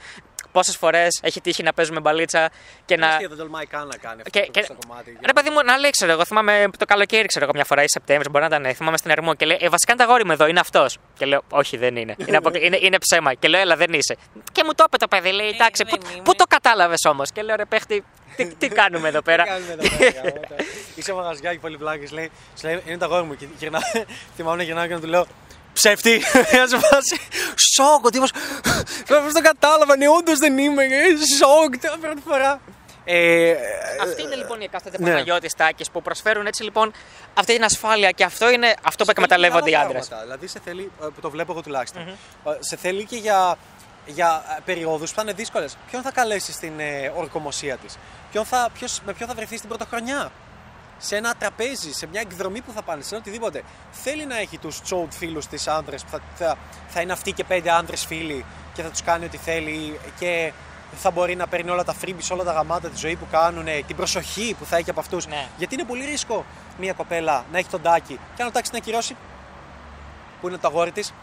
[0.52, 2.50] Πόσες φορές έχει τύχει να παίζουμε μπαλίτσα
[2.86, 3.18] και να.
[3.18, 5.18] Δεν τολμάει καν να κάνει αυτό Και, το και, στο κομμάτι.
[5.26, 7.86] ρε παιδί μου, να λέει, ξέρω εγώ, θυμάμαι το καλοκαίρι, ξέρω εγώ, μια φορά ή
[7.88, 10.32] Σεπτέμβρη, μπορεί να ήταν, θυμάμαι στην Ερμό και λέει, ε, βασικά είναι τα γόρι μου
[10.32, 10.98] εδώ, είναι αυτός.
[11.18, 12.16] Και λέω, Όχι, δεν είναι.
[12.18, 13.34] Είναι, αποκλει- είναι, είναι ψέμα.
[13.34, 14.18] Και λέω, Έλα, δεν είσαι.
[14.52, 17.56] Και μου το είπε το παιδί, λέει, εντάξει, πού, πού το κατάλαβες όμως; Και λέω,
[17.56, 18.04] ρε παίχτη,
[18.36, 20.56] τι, τι κάνουμε εδώ πέρα; Τι κάνουμε εδώ πέρα, γαμώτα.
[20.96, 22.14] Είσαι μαγαζιάκι πολύ πλάκη.
[22.14, 23.36] Λέει, σου λέει, είναι τα γόρι μου.
[23.36, 23.80] Και γυρνά,
[24.36, 25.26] θυμάμαι να γυρνάω και να του λέω,
[25.74, 26.22] Ψεύτη!
[26.60, 27.18] Να σε φάση.
[27.74, 28.32] Σοκ, ο τύπος.
[29.08, 30.84] Πώς το κατάλαβα, ναι, όντως δεν είμαι.
[30.84, 30.90] ε,
[31.38, 32.62] Σοκ, την πρώτη φορά.
[33.06, 33.56] Ε,
[34.02, 35.10] Αυτή είναι λοιπόν η εκάστοτε Ναι.
[35.10, 36.92] Παναγιώτης τάκης που προσφέρουν έτσι λοιπόν
[37.34, 40.08] αυτή την ασφάλεια και αυτό είναι αυτό που εκμεταλλεύονται οι Άλλα άντρες.
[40.08, 40.28] πράγματα.
[40.28, 42.14] Δηλαδή σε θέλει, ε, που το βλέπω εγώ τουλάχιστον, ε,
[42.60, 43.58] σε θέλει και για,
[44.06, 45.78] για περιόδους που θα είναι δύσκολες.
[45.90, 47.98] Ποιον θα καλέσεις στην ε, ορκομοσία της,
[49.06, 50.32] με ποιον θα βρεθείς στην πρωτοχρονιά,
[51.02, 53.64] σε ένα τραπέζι, σε μια εκδρομή που θα πάνε, σε ένα οτιδήποτε.
[53.92, 57.44] Θέλει να έχει τους τσόουτ φίλους της άντρε που θα, θα, θα είναι αυτοί και
[57.44, 60.52] πέντε άντρε φίλοι και θα τους κάνει ό,τι θέλει και
[60.96, 63.96] θα μπορεί να παίρνει όλα τα freebies, όλα τα γαμάτα, της ζωής που κάνουν, την
[63.96, 65.28] προσοχή που θα έχει από αυτούς.
[65.28, 65.48] Ναι.
[65.58, 66.46] Γιατί είναι πολύ ρίσκο
[66.80, 69.16] μια κοπέλα να έχει τον τάκι και αν ο τάκι την ακυρώσει,
[70.42, 71.14] που είναι το αγόρι της,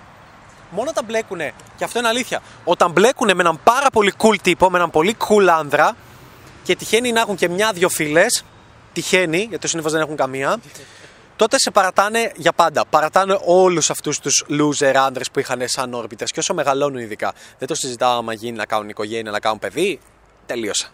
[0.70, 4.70] μόνο όταν μπλέκουνε, και αυτό είναι αλήθεια, όταν μπλέκουνε με έναν πάρα πολύ cool τύπο,
[4.70, 5.96] με έναν πολύ cool άνδρα
[6.62, 8.44] και τυχαίνει να έχουν και μια-δυο φίλες,
[9.00, 10.60] τυχαίνει, γιατί συνήθω δεν έχουν καμία,
[11.36, 12.86] τότε σε παρατάνε για πάντα.
[12.86, 17.32] Παρατάνε όλους αυτούς τους loser άντρε που είχαν σαν όρπιτε και όσο μεγαλώνουν ειδικά.
[17.58, 20.00] Δεν το συζητάω άμα γίνει να κάνουν οικογένεια, να κάνουν παιδί.
[20.46, 20.88] Τελείωσε.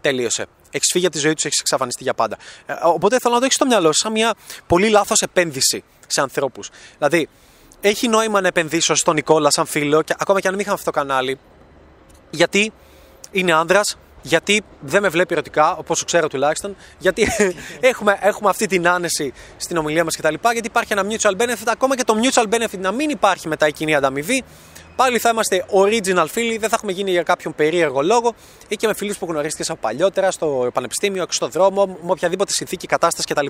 [0.00, 0.46] Τελείωσε.
[0.70, 2.36] Έχεις φύγει από τη ζωή τους, έχεις εξαφανιστεί για πάντα.
[2.66, 4.34] Ε, οπότε θέλω να το έχεις στο μυαλό σου σαν μια
[4.66, 6.70] πολύ λάθος επένδυση σε ανθρώπους.
[6.98, 7.28] Δηλαδή,
[7.80, 10.90] έχει νόημα να επενδύσω στον Νικόλα σαν φίλο, και ακόμα και αν μην είχαμε αυτό
[10.90, 11.38] το κανάλι,
[12.30, 12.72] γιατί
[13.30, 17.26] είναι άνδρας, γιατί δεν με βλέπει ερωτικά, όπως ξέρω τουλάχιστον, γιατί
[17.90, 20.34] έχουμε, έχουμε αυτή την άνεση στην ομιλία μας κτλ.
[20.52, 23.72] Γιατί υπάρχει ένα mutual benefit, ακόμα και το mutual benefit να μην υπάρχει μετά η
[23.72, 24.44] κοινή ανταμοιβή,
[24.96, 28.34] πάλι θα είμαστε original φίλοι, δεν θα έχουμε γίνει για κάποιον περίεργο λόγο
[28.68, 32.52] ή και με φίλους που γνωρίστηκες από παλιότερα, στο πανεπιστήμιο, έξω στον δρόμο, με οποιαδήποτε
[32.52, 33.46] συνθήκη, κατάσταση κτλ.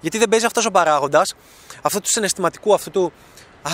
[0.00, 1.34] Γιατί δεν παίζει αυτός ο παράγοντας,
[1.82, 3.12] αυτό του συναισθηματικού, αυτού του.
[3.62, 3.70] Α,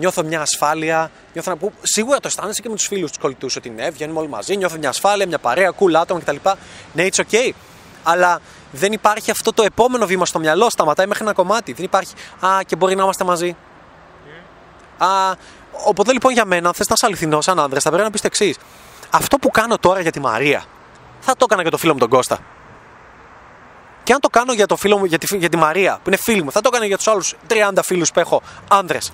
[0.00, 1.10] νιώθω μια ασφάλεια.
[1.32, 4.18] Νιώθω να που σίγουρα το αισθάνεσαι και με τους φίλους τους κολλητούς ότι ναι, βγαίνουμε
[4.18, 6.36] όλοι μαζί, νιώθω μια ασφάλεια, μια παρέα, cool άτομα κτλ.
[6.92, 7.50] Ναι, it's okay.
[8.02, 8.40] Αλλά
[8.72, 11.72] δεν υπάρχει αυτό το επόμενο βήμα στο μυαλό, σταματάει μέχρι ένα κομμάτι.
[11.72, 12.14] Δεν υπάρχει.
[12.40, 13.56] Α, και μπορεί να είμαστε μαζί.
[14.98, 15.06] Α,
[15.84, 18.20] οπότε λοιπόν για μένα, αν θες να είσαι αληθινός σαν άνδρας, θα πρέπει να πεις
[18.20, 18.56] το εξής.
[19.10, 20.64] Αυτό που κάνω τώρα για τη Μαρία,
[21.20, 22.38] θα το έκανα για το φίλο μου τον Κώστα.
[24.02, 26.16] Και αν το κάνω για, το φίλο μου, για, τη, για τη Μαρία, που είναι
[26.16, 29.12] φίλη μου, θα το έκανα για τους άλλους 30 φίλους που έχω, άνδρες.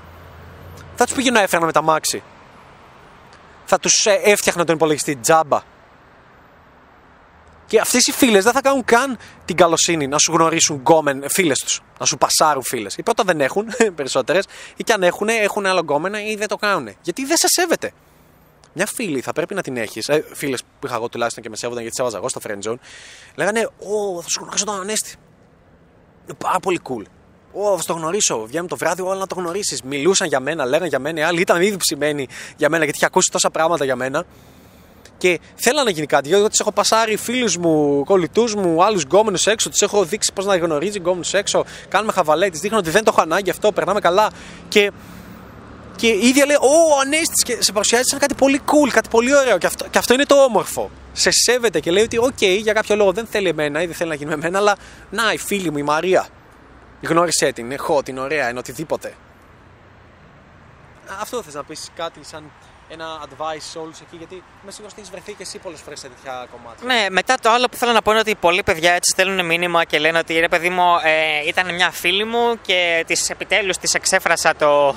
[0.97, 2.23] Θα τους πήγαινα έφερνα με τα μάξι.
[3.65, 5.63] Θα τους έφτιαχνα τον υπολογιστή τζάμπα.
[7.67, 11.59] Και αυτές οι φίλες δεν θα κάνουν καν την καλοσύνη να σου γνωρίσουν γκόμεν φίλες
[11.59, 11.81] τους.
[11.99, 12.97] Να σου πασάρουν φίλες.
[12.97, 16.57] Ή πρώτα δεν έχουν περισσότερες, ή και αν έχουν, έχουν άλλο γκόμενα ή δεν το
[16.57, 16.97] κάνουν.
[17.03, 17.93] Γιατί δεν σε σέβεται.
[18.73, 20.09] Μια φίλη θα πρέπει να την έχεις.
[20.09, 22.71] Ε, Φίλες που είχα εγώ τουλάχιστον και με σέβονταν γιατί σε έβαζα εγώ στο friend
[22.71, 22.79] zone.
[23.35, 25.15] Λέγανε, Ω, θα σου γνωρίσω τον Ανέστη.
[26.25, 27.03] Είναι πάρα πολύ cool.
[27.59, 28.45] Ω, θα τον γνωρίσω.
[28.47, 29.83] Βγαίνουμε το βράδυ, έλα να τον γνωρίσεις.
[29.83, 31.21] Μιλούσαν για μένα, λέγανε για μένα.
[31.21, 34.25] Οι άλλοι ήταν ήδη ψημένοι για μένα γιατί είχε ακούσει τόσα πράγματα για μένα.
[35.19, 39.47] Και θέλω να γίνει κάτι, γιατί του έχω πασάρει φίλους μου, κολλητούς μου, άλλους γκόμενους
[39.47, 41.65] έξω, τους έχω δείξει πώς να γνωρίζει γκόμενους έξω.
[41.89, 44.31] Κάνουμε χαβαλέ, τη δείχνω ότι δεν το έχω ανάγκη αυτό, περνάμε καλά.
[44.69, 44.91] Και,
[45.97, 49.37] και η ίδια λέει: Ω, Ανέστη, και σε παρουσιάζει σαν κάτι πολύ cool, κάτι πολύ
[49.37, 49.59] ωραίο.
[49.59, 50.91] Και αυτό, και αυτό είναι το όμορφο.
[51.13, 54.09] Σε σέβεται και λέει ότι, οκ, για κάποιο λόγο δεν θέλει εμένα ή δεν θέλει
[54.09, 54.77] να γίνει με εμένα, αλλά
[55.11, 56.27] να, η φίλη μου, η Μαρία.
[57.03, 59.15] Γνώρισε την, είναι hot, είναι ωραία, είναι οτιδήποτε.
[61.21, 62.51] Αυτό θες να πεις κάτι σαν
[62.89, 66.01] ένα advice σε όλους εκεί, γιατί είμαι σίγουρος ότι έχεις βρεθεί και εσύ πολλές φορές
[66.01, 66.87] σε τέτοια κομμάτια.
[66.87, 69.85] Ναι, μετά το άλλο που θέλω να πω είναι ότι πολλοί παιδιά έτσι στέλνουν μήνυμα
[69.85, 73.95] και λένε ότι ρε παιδί μου ε, ήταν μια φίλη μου και της επιτέλους της
[73.95, 74.95] εξέφρασα το,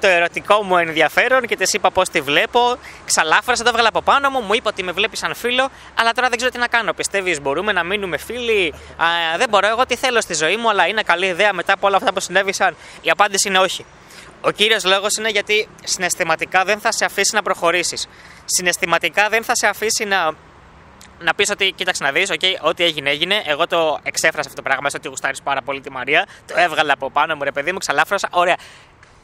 [0.00, 2.76] το ερωτικό μου ενδιαφέρον και της είπα πώς τη βλέπω.
[3.04, 6.28] Ξαλάφρασα, το έβγαλα από πάνω μου, μου είπε ότι με βλέπει σαν φίλο, αλλά τώρα
[6.28, 6.92] δεν ξέρω τι να κάνω.
[6.92, 10.86] Πιστεύεις, μπορούμε να μείνουμε φίλοι; Α, δεν μπορώ, εγώ τι θέλω στη ζωή μου, αλλά
[10.86, 12.76] είναι καλή ιδέα μετά από όλα αυτά που συνέβησαν.
[13.00, 13.84] Η απάντηση είναι όχι.
[14.40, 18.08] Ο κύριος λόγος είναι γιατί συναισθηματικά δεν θα σε αφήσει να προχωρήσεις.
[18.44, 20.32] Συναισθηματικά δεν θα σε αφήσει να
[21.20, 23.42] να πεις ότι κοίταξε να δεις, okay, ό,τι έγινε, έγινε.
[23.46, 26.26] Εγώ το εξέφρασα αυτό το πράγμα, μέσα ότι γουστάρεις πάρα πολύ τη Μαρία.
[26.46, 28.28] Το έβγαλα από πάνω μου, ρε παιδί μου, ξαλάφρωσα.
[28.30, 28.56] Ωραία.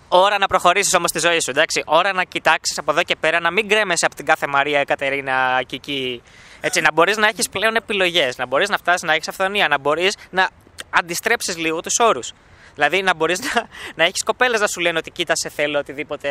[0.08, 1.82] Ώρα να προχωρήσεις όμως τη ζωή σου, εντάξει.
[1.86, 5.62] Ώρα να κοιτάξεις από εδώ και πέρα, να μην γκρέμεσαι από την κάθε Μαρία, Κατερίνα,
[5.66, 6.22] Κική.
[6.60, 9.78] Έτσι, να μπορείς να έχεις πλέον επιλογές, να μπορείς να φτάσεις να έχεις αυθονία, να
[9.78, 10.48] μπορείς να
[10.90, 12.32] αντιστρέψεις λίγο τους όρους.
[12.74, 16.28] Δηλαδή να μπορείς να, να έχεις κοπέλες να σου λένε ότι κοίτα σε θέλω, οτιδήποτε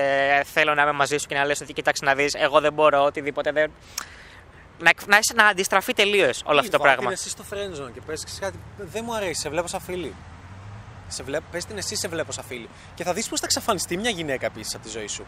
[0.53, 3.03] θέλω να είμαι μαζί σου και να λες ότι κοίταξε να δεις, εγώ δεν μπορώ,
[3.03, 3.71] οτιδήποτε δεν.
[4.79, 7.01] Να, να, είσαι- να αντιστραφεί τελείως όλο αυτό το πράγμα.
[7.03, 10.13] Την εσύ στο friendzone και πες ξέρεις κάτι, δεν μου αρέσει, σε βλέπω σαν φίλη.
[11.07, 12.69] Σε βλέπω, πες την εσύ σε βλέπω σαν φίλη.
[12.95, 15.25] Και θα δεις πώς θα εξαφανιστεί μια γυναίκα επίσης από τη ζωή σου.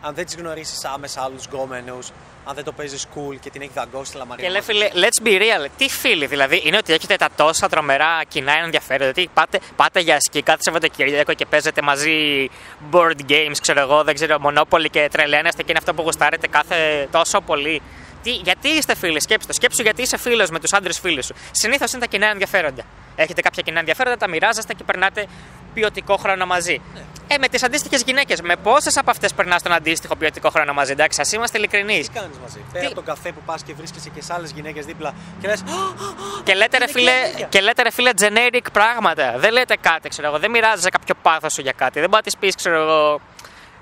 [0.00, 2.10] αν δεν τις γνωρίσεις άμεσα άλλους γκόμενους,
[2.44, 4.44] αν δεν το παίζεις cool και την έχει δαγκώσει τη λαμαρία.
[4.44, 5.66] Και λέει φίλε, let's be real.
[5.76, 9.12] Τι φίλοι, δηλαδή, είναι ότι έχετε τα τόσα τρομερά κοινά ενδιαφέροντα.
[9.12, 12.48] Τι πάτε, πάτε για σκι κάθε Σαββατοκύριακο και παίζετε μαζί
[12.92, 17.08] board games, ξέρω εγώ, δεν ξέρω, Monopoly και τρελαίνεστε και είναι αυτό που γουστάρετε κάθε
[17.10, 17.82] τόσο πολύ.
[18.22, 19.52] Τι, γιατί είστε φίλοι, σκέψτε το.
[19.52, 21.34] Σκέψου γιατί είσαι φίλος με τους άντρες φίλου σου.
[21.50, 22.82] Συνήθως είναι τα κοινά ενδιαφέροντα.
[23.16, 25.26] Έχετε κάποια κοινά ενδιαφέροντα, τα μοιράζεστε και περνάτε
[25.74, 26.80] ποιοτικό χρόνο μαζί.
[26.94, 27.00] Ναι.
[27.30, 30.92] Ε, με τις αντίστοιχες γυναίκες, με πόσες από αυτές περνάς τον αντίστοιχο ποιοτικό χρόνο μαζί,
[30.92, 32.08] εντάξει, ας είμαστε ειλικρινείς.
[32.08, 32.64] Τι κάνεις μαζί.
[32.72, 35.62] Πέρα από τον καφέ που πας και βρίσκεσαι και σε άλλες γυναίκες δίπλα και λες.
[36.44, 37.46] Και λέτε, ρε Είναι φίλε, κλαδιά.
[37.46, 39.34] και λέτε ρε φίλε generic πράγματα.
[39.38, 40.38] Δεν λέτε κάτι, ξέρω εγώ.
[40.38, 42.00] Δεν μοιράζεσαι κάποιο πάθος σου για κάτι.
[42.00, 43.20] Δεν μπορεί να της πεις, ξέρω εγώ,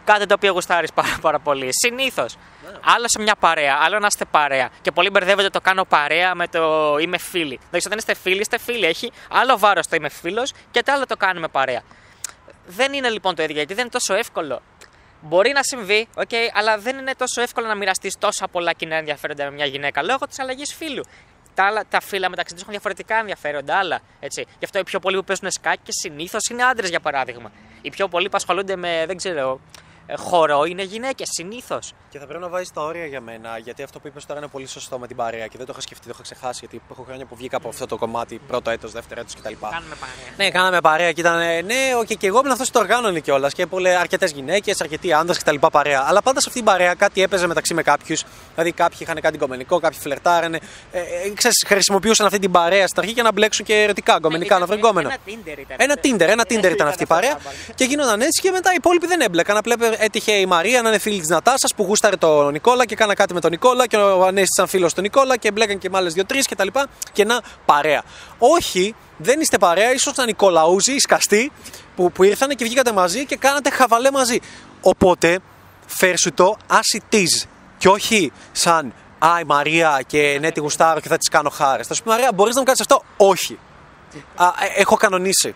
[0.05, 1.68] κάτι το οποίο γουστάρεις πάρα, πάρα πολύ.
[1.70, 2.37] Συνήθως.
[2.73, 2.79] Ναι.
[2.85, 4.71] Άλλο σε μια παρέα, άλλο να είστε παρέα.
[4.83, 7.57] Και πολλοί μπερδεύονται το κάνω παρέα με το είμαι φίλοι.
[7.57, 8.85] Δηλαδή, όταν είστε φίλοι, είστε φίλοι.
[8.85, 11.83] Έχει άλλο βάρος το είμαι φίλος και το άλλο το κάνουμε παρέα.
[12.67, 14.63] Δεν είναι λοιπόν το ίδιο γιατί δεν είναι τόσο εύκολο.
[15.21, 19.45] Μπορεί να συμβεί, οκ, αλλά δεν είναι τόσο εύκολο να μοιραστείς τόσα πολλά κοινά ενδιαφέροντα
[19.45, 21.05] με μια γυναίκα λόγω της αλλαγής φύλου.
[21.55, 24.01] Τα, άλλα, τα φύλα μεταξύ τους έχουν διαφορετικά ενδιαφέροντα, άλλα.
[24.21, 24.47] Έτσι.
[24.59, 27.53] Γι' αυτό οι πιο πολλοί που παίζουν σκάκι συνήθως είναι άντρες, για παράδειγμα.
[27.83, 29.86] Οι πιο πολλοί που ασχολούνται με, δεν ξέρω, ε,
[30.16, 31.92] χορό είναι γυναίκες, συνήθως.
[32.11, 34.49] Και θα πρέπει να βάζεις τα όρια για μένα, γιατί αυτό που είπες τώρα είναι
[34.49, 36.57] πολύ σωστό με την παρέα και δεν το είχα σκεφτεί, το είχα ξεχάσει.
[36.61, 39.53] Γιατί έχω χρόνια που βγήκα από αυτό το κομμάτι, πρώτο έτος, δεύτερο έτος κτλ.
[39.71, 40.35] Κάνουμε παρέα.
[40.37, 41.40] Ναι, κάναμε παρέα και ήταν.
[41.40, 43.53] ε, Ναι, οκ, και εγώ ήμουν αυτός που το οργάνωνε κιόλας.
[43.55, 43.66] Και
[44.01, 45.57] αρκετές γυναίκες, αρκετοί άντρες κτλ.
[45.73, 46.05] παρέα.
[46.07, 48.25] Αλλά πάντα σε αυτήν την παρέα κάτι έπαιζε μεταξύ με κάποιους.
[48.53, 50.59] Δηλαδή κάποιοι είχαν κάτι κομμενικό, κάποιοι φλερτάρανε.
[50.92, 54.59] Ε, ε, ξέρεις, χρησιμοποιούσαν αυτή την παρέα στην αρχή για να μπλέξουν και ερωτικά, γκομενικά,
[54.59, 55.09] να βρουν γκόμενο.
[55.09, 55.77] Ένα Tinder ήταν.
[55.79, 57.33] Ένα Tinder, ένα Tinder ήταν Ήταν αυτή η αυτό παρέα.
[57.35, 57.61] το πράγμα.
[57.75, 59.57] Και γίνονταν έτσι και μετά οι υπόλοιποι δεν έμπλεκαν.
[59.57, 63.15] Απλά έτυχε η Μαρία να είναι φίλη της Νατάσας που γούσταρε τον Νικόλα και κάνα
[63.15, 65.97] κάτι με τον Νικόλα και ο Ανέστη ήταν φίλος του Νικόλα και μπλέκαν και με
[65.99, 66.87] άλλε δύο-τρει και τα λοιπά.
[67.13, 68.03] Και να παρέα.
[68.39, 71.53] Όχι, δεν είστε παρέα, ίσως ήταν Νικολαούζοι, οι σκαστοί
[71.97, 74.41] που, που ήρθαν και βγήκατε μαζί και κάνατε χαβαλέ μαζί.
[74.81, 75.39] Οπότε
[75.87, 77.47] φέρσου το as it is.
[77.79, 81.83] Και όχι σαν Α, η Μαρία και ναι, τη γουστάρω και θα της κάνω χάρε.
[81.83, 83.59] Θα σου πει Μαρία, μπορείς να μου κάνεις αυτό; Όχι.
[84.37, 85.55] Α, ε, έχω κανονίσει.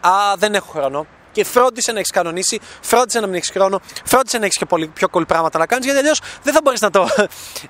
[0.00, 1.06] Α, δεν έχω χρόνο.
[1.32, 4.86] Και φρόντισε να έχεις κανονίσει, φρόντισε να μην έχεις χρόνο, φρόντισε να έχεις και πολύ
[4.86, 7.06] πιο cool πράγματα να κάνεις, γιατί αλλιώς δεν θα μπορείς να το,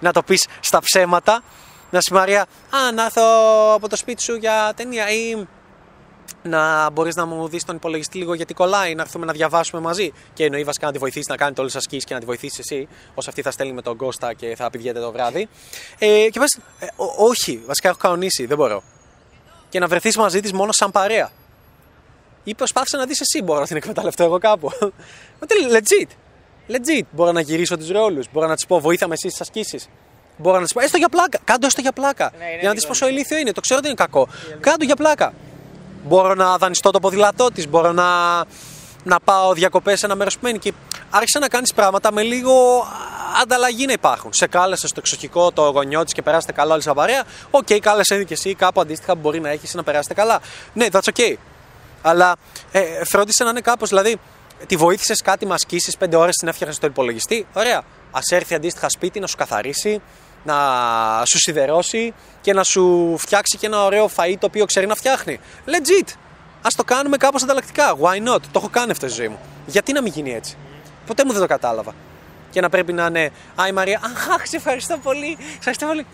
[0.01, 1.43] να το πεις στα ψέματα.
[1.91, 3.23] Να σου πει Μαρία, Α, να έρθω
[3.75, 5.47] από το σπίτι σου για ταινία ή
[6.43, 10.13] να μπορείς να μου δεις τον υπολογιστή λίγο γιατί κολλάει, να έρθουμε να διαβάσουμε μαζί.
[10.35, 12.59] Και εννοεί βασικά να τη βοηθήσεις να κάνετε όλες τις ασκήσεις και να τη βοηθήσεις
[12.59, 15.49] εσύ, όσο αυτή θα στέλνει με τον Κώστα και θα πηγαίνετε το βράδυ.
[15.99, 18.83] Ε, και πες, ε, ό- όχι, βασικά έχω κανονίσει, δεν μπορώ.
[19.69, 21.31] Και να βρεθείς μαζί της μόνο σαν παρέα.
[22.45, 24.71] Ή προσπάθησε να δεις εσύ, μπορώ να την εκμεταλλευτώ εγώ κάπου.
[25.41, 26.09] Μα τι, legit.
[26.69, 27.05] Legit.
[27.11, 28.27] Μπορώ να γυρίσω τους ρόλους.
[28.33, 29.89] Μπορώ να τη πω βοήθα με εσύ στις ασκήσεις.
[30.37, 31.39] Μπορώ να τη πω έστω για πλάκα.
[31.45, 32.33] Κάντο έστω για πλάκα.
[32.39, 33.53] Ναι, είναι για να δεις λίγο πόσο ηλίθιο είναι.
[33.53, 34.29] Το ξέρω ότι είναι κακό.
[34.61, 35.33] Κάντο για πλάκα.
[36.05, 37.69] Μπορώ να δανειστώ το ποδήλατό της.
[37.69, 38.39] Μπορώ να,
[39.05, 40.59] να πάω διακοπές σε ένα μέρος που μένει.
[40.59, 40.73] Και
[41.11, 42.87] άρχισε να κάνεις πράγματα με λίγο
[43.43, 44.33] ανταλλαγή να υπάρχουν.
[44.33, 47.25] Σε κάλεσε στο εξοχικό των γονιών της και περάσετε καλά όλοι σαν παρέα.
[47.51, 50.41] Ok, okay, κάλεσε και εσύ κάπου αντίστοιχα που μπορεί να έχεις να περάσετε καλά.
[50.73, 51.35] Ναι, that's okay.
[52.03, 52.37] Αλλά
[52.73, 54.21] ε, φρόντισε να είναι κάπως, δηλαδή,
[54.67, 57.47] τη βοήθησες κάτι με ασκήσεις, πέντε ώρες την έφτιαχνε στο υπολογιστή.
[57.53, 57.83] Ωραία.
[58.11, 60.01] Α έρθει αντίστοιχα σπίτι να σου καθαρίσει,
[60.45, 60.57] να
[61.25, 65.41] σου σιδερώσει και να σου φτιάξει και ένα ωραίο φαΐ το οποίο ξέρει να φτιάχνει.
[65.67, 66.09] Legit.
[66.63, 67.97] Α το κάνουμε κάπως ανταλλακτικά.
[68.01, 68.41] Why not?
[68.41, 69.39] Το έχω κάνει αυτό στη ζωή μου.
[69.67, 70.57] Γιατί να μην γίνει έτσι;
[71.07, 71.95] Ποτέ μου δεν το κατάλαβα.
[72.51, 73.31] Και να πρέπει να είναι.
[73.61, 74.01] Α, η Μαρία.
[74.31, 75.37] Αχ, σε ευχαριστώ πολύ.
[75.39, 76.07] Σε ευχαριστώ πολύ.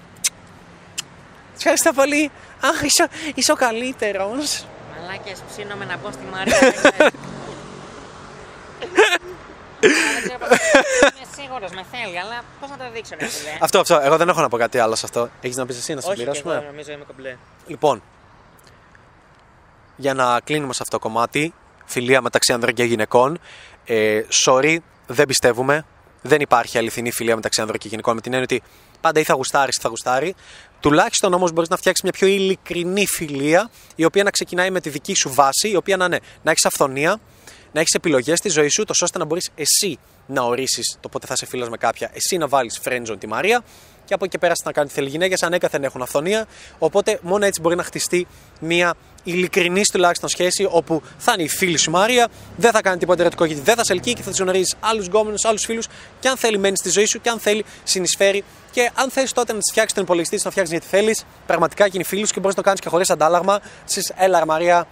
[1.54, 2.30] Σε ευχαριστώ πολύ.
[2.60, 4.66] Αχ, είσαι, είσαι ο καλύτερος.
[5.08, 6.58] Μαλάκε, ψήνομαι να μπω στη Μαρία.
[6.58, 7.10] δεν ξέρω.
[9.80, 10.58] Δεν ξέρω πώς-
[11.16, 13.50] Είμαι σίγουρος, με θέλει, αλλά πώς να το δείξω, ρε φίλε.
[13.60, 14.00] Αυτό, αυτό.
[14.02, 15.28] Εγώ δεν έχω να πω κάτι άλλο σε αυτό.
[15.40, 16.54] Έχεις να πεις εσύ να Όχι, και συμπληρώσουμε.
[16.54, 17.36] εγώ νομίζω είμαι κομπλέ.
[17.66, 18.02] Λοιπόν,
[19.96, 23.38] για να κλείνουμε σε αυτό το κομμάτι, φιλία μεταξύ ανδρών και γυναικών.
[23.84, 25.84] Ε, sorry, δεν πιστεύουμε.
[26.22, 28.62] Δεν υπάρχει αληθινή φιλία μεταξύ ανδρών και γυναικών με την έννοια ότι
[29.00, 30.34] πάντα ή θα γουστάρεις ή θα γουστάρει.
[30.80, 34.90] Τουλάχιστον όμως μπορείς να φτιάξεις μια πιο ειλικρινή φιλία, η οποία να ξεκινάει με τη
[34.90, 37.20] δική σου βάση, η οποία να είναι να έχεις αυθονία,
[37.72, 41.26] να έχεις επιλογές στη ζωή σου, τόσο ώστε να μπορείς εσύ να ορίσεις το πότε
[41.26, 43.64] θα είσαι φίλος με κάποια, εσύ να βάλεις friendzone τη Μαρία
[44.08, 45.08] και από εκεί και πέρα να κάνει τι θέλει.
[45.08, 46.46] Γυναίκες ανέκαθεν έχουν αυθονία,
[46.78, 48.26] οπότε μόνο έτσι μπορεί να χτιστεί
[48.60, 48.94] μια
[49.24, 53.44] ειλικρινή τουλάχιστον σχέση όπου θα είναι η φίλη σου Μαρία, δεν θα κάνει τίποτα ερωτικό
[53.44, 55.86] γιατί δεν θα σε ελκύει και θα τη γνωρίζεις άλλους γκόμενους, άλλους φίλους
[56.20, 59.52] και αν θέλει μένεις στη ζωή σου και αν θέλει συνεισφέρει και αν θες τότε
[59.52, 62.40] να τη φτιάξεις τον υπολογιστή, της, να φτιάξεις γιατί θέλεις, πραγματικά και είναι φίλους και
[62.40, 63.60] μπορείς να το κάνεις και χωρίς αντάλλαγμα.
[63.86, 64.86] Της έλα ρε Μαρία,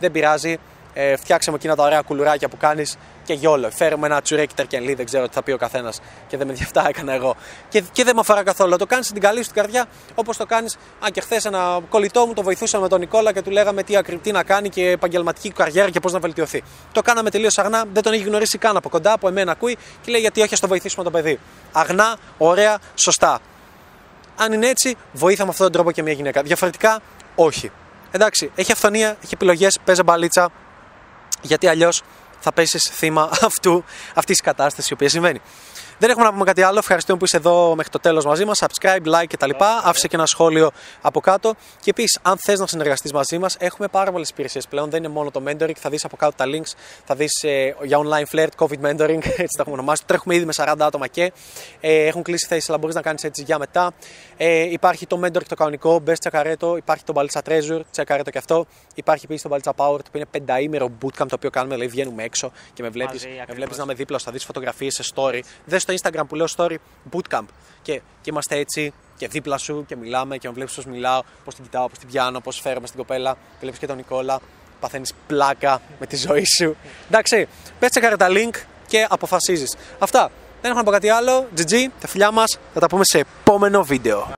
[0.00, 0.58] δεν πειράζει.
[0.94, 3.70] Ε, φτιάξε μου εκείνα τα ωραία κουλουράκια που κάνεις και γιόλο.
[3.70, 6.88] Φέρουμε ένα τσουρέκι τερκενλί, δεν ξέρω τι θα πει ο καθένας και δεν με διαφτά
[6.88, 7.36] έκανα εγώ.
[7.68, 8.76] Και, και δεν με αφορά καθόλου.
[8.76, 10.78] Το κάνεις στην καλή σου την καρδιά όπως το κάνεις.
[11.00, 14.02] Αν και χθες ένα κολλητό μου το βοηθούσα με τον Νικόλα και του λέγαμε τι,
[14.22, 16.62] τι να κάνει και επαγγελματική καριέρα και πώς να βελτιωθεί.
[16.92, 20.10] Το κάναμε τελείως αγνά, δεν τον έχει γνωρίσει καν από κοντά, από εμένα ακούει και
[20.10, 21.38] λέει γιατί όχι, ας το βοηθήσουμε το παιδί.
[21.72, 23.38] Αγνά, ωραία, σωστά.
[24.36, 26.42] Αν είναι έτσι, βοήθα με αυτόν τον τρόπο και μια γυναίκα.
[26.42, 27.00] Διαφορετικά,
[27.34, 27.70] όχι.
[28.10, 30.50] Εντάξει, έχει αυθονία, έχει επιλογές, παίζει μπαλίτσα,
[31.42, 32.02] γιατί αλλιώς
[32.40, 35.40] θα πέσεις θύμα αυτού, αυτής της κατάστασης η οποία συμβαίνει.
[36.02, 36.78] Δεν έχουμε να πούμε κάτι άλλο.
[36.78, 38.62] Ευχαριστούμε που είσαι εδώ μέχρι το τέλος μαζί μας.
[38.62, 39.50] Subscribe, like κτλ.
[39.82, 41.54] Άφησε και ένα σχόλιο από κάτω.
[41.80, 44.90] Και επίσης, αν θες να συνεργαστείς μαζί μας, έχουμε πάρα πολλές υπηρεσίες πλέον.
[44.90, 45.76] Δεν είναι μόνο το mentoring.
[45.76, 46.72] Θα δεις από κάτω τα links.
[47.04, 49.18] Θα δεις ε, για online flirt, COVID mentoring.
[49.44, 50.02] Έτσι τα έχουμε ονομάσει.
[50.06, 51.32] Τρέχουμε ήδη με 40 άτομα και
[51.80, 53.92] ε, έχουν κλείσει θέσεις, αλλά μπορείς να κάνεις έτσι για μετά.
[54.36, 55.98] Ε, υπάρχει το mentoring το κανονικό.
[55.98, 56.76] Μπες τσακαρέτο.
[56.76, 57.80] Υπάρχει το Balsa Treasure.
[57.90, 58.66] Τσακαρέτο και αυτό.
[58.94, 61.74] Υπάρχει επίσης το Balsa Power, το οποίο είναι πενταήμερο bootcamp το οποίο κάνουμε.
[61.74, 65.40] Δηλαδή βγαίνουμε έξω και με βλέπεις να με δίπλα, θα δεις φωτογραφίες σε story.
[65.64, 66.76] Δες στο Instagram που λέω story
[67.12, 67.44] bootcamp.
[67.82, 71.54] Και, και είμαστε έτσι και δίπλα σου και μιλάμε και με βλέπεις πώς μιλάω, πώς
[71.54, 73.36] την κοιτάω, πώς την πιάνω, πώς φέρομαι στην κοπέλα.
[73.60, 74.40] Βλέπεις και τον Νικόλα.
[74.80, 76.76] Παθαίνεις πλάκα με τη ζωή σου.
[77.08, 79.76] Εντάξει, πες τσεκάρε τα link και αποφασίζεις.
[79.98, 80.30] Αυτά.
[80.60, 81.48] Δεν έχω να πω κάτι άλλο.
[81.56, 82.58] GG, τα φιλιά μας.
[82.74, 84.32] Θα τα πούμε σε επόμενο βίντεο.